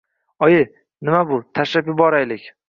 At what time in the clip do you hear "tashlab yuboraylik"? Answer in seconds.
1.61-2.51